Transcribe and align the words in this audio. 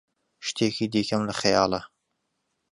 شتێکی 0.47 0.85
دیکەم 0.93 1.21
لە 1.29 1.33
خەیاڵە. 1.39 1.81